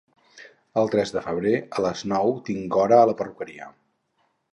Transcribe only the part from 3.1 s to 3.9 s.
la perruqueria